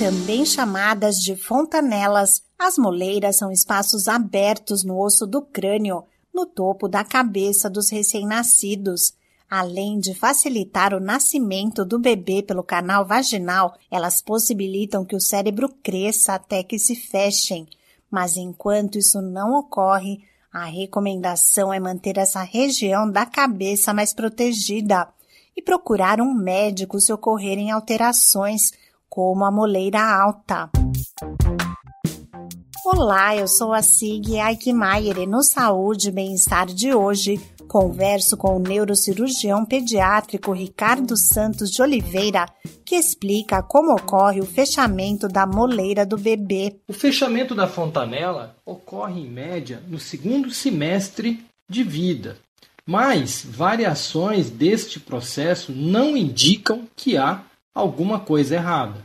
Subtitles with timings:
[0.00, 6.88] Também chamadas de fontanelas, as moleiras são espaços abertos no osso do crânio, no topo
[6.88, 9.12] da cabeça dos recém-nascidos.
[9.48, 15.68] Além de facilitar o nascimento do bebê pelo canal vaginal, elas possibilitam que o cérebro
[15.82, 17.68] cresça até que se fechem.
[18.10, 25.06] Mas enquanto isso não ocorre, a recomendação é manter essa região da cabeça mais protegida
[25.54, 28.72] e procurar um médico se ocorrerem alterações,
[29.10, 30.70] como a moleira alta.
[32.86, 38.56] Olá, eu sou a Sig Aikmaier e no Saúde e Bem-Estar de hoje converso com
[38.56, 42.46] o neurocirurgião pediátrico Ricardo Santos de Oliveira,
[42.84, 46.76] que explica como ocorre o fechamento da moleira do bebê.
[46.88, 52.38] O fechamento da fontanela ocorre em média no segundo semestre de vida,
[52.84, 57.44] mas variações deste processo não indicam que há
[57.80, 59.04] alguma coisa errada.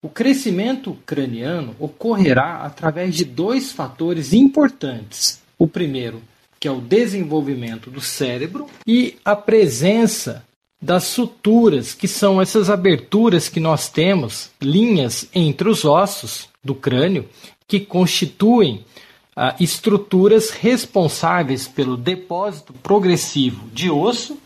[0.00, 5.40] O crescimento craniano ocorrerá através de dois fatores importantes.
[5.58, 6.22] O primeiro,
[6.60, 10.44] que é o desenvolvimento do cérebro, e a presença
[10.80, 17.28] das suturas, que são essas aberturas que nós temos, linhas entre os ossos do crânio,
[17.66, 18.84] que constituem
[19.34, 24.38] ah, estruturas responsáveis pelo depósito progressivo de osso,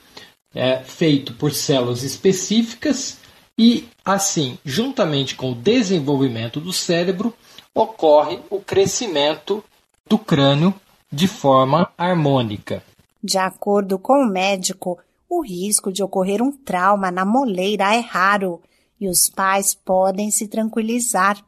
[0.55, 3.19] é, feito por células específicas
[3.58, 7.34] e, assim, juntamente com o desenvolvimento do cérebro,
[7.75, 9.62] ocorre o crescimento
[10.08, 10.75] do crânio
[11.11, 12.83] de forma harmônica.
[13.23, 18.61] De acordo com o médico, o risco de ocorrer um trauma na moleira é raro
[19.00, 21.42] e os pais podem se tranquilizar.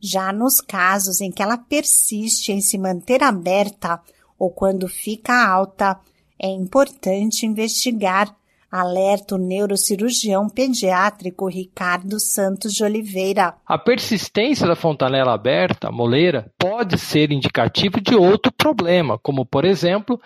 [0.00, 4.00] Já nos casos em que ela persiste em se manter aberta
[4.38, 5.98] ou quando fica alta,
[6.38, 8.34] é importante investigar
[8.70, 13.54] Alerta o neurocirurgião pediátrico Ricardo Santos de Oliveira.
[13.66, 20.20] A persistência da fontanela aberta, moleira, pode ser indicativo de outro problema, como, por exemplo,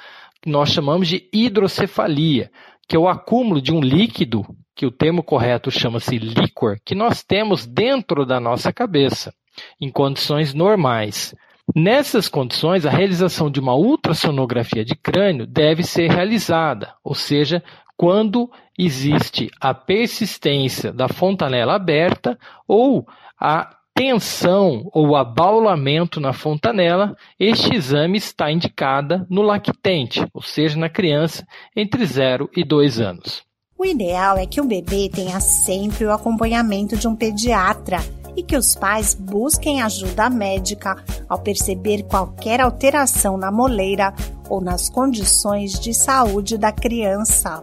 [0.46, 2.50] nós chamamos de hidrocefalia,
[2.88, 4.44] que é o acúmulo de um líquido,
[4.74, 9.32] que o termo correto chama-se líquor, que nós temos dentro da nossa cabeça,
[9.80, 11.34] em condições normais.
[11.76, 17.62] Nessas condições, a realização de uma ultrassonografia de crânio deve ser realizada, ou seja,
[18.00, 23.06] quando existe a persistência da fontanela aberta ou
[23.38, 30.88] a tensão ou abaulamento na fontanela, este exame está indicada no lactente, ou seja, na
[30.88, 31.46] criança
[31.76, 33.42] entre 0 e 2 anos.
[33.78, 37.98] O ideal é que o bebê tenha sempre o acompanhamento de um pediatra
[38.34, 40.96] e que os pais busquem ajuda médica
[41.28, 44.14] ao perceber qualquer alteração na moleira
[44.48, 47.62] ou nas condições de saúde da criança.